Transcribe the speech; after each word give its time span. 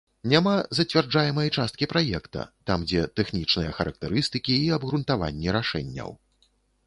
Няма 0.31 0.51
зацвярджаемай 0.77 1.49
часткі 1.57 1.87
праекта, 1.91 2.45
там 2.71 2.87
дзе 2.91 3.03
тэхнічныя 3.19 3.75
характарыстыкі 3.79 4.53
і 4.65 4.75
абгрунтаванні 4.79 5.49
рашэнняў. 5.59 6.09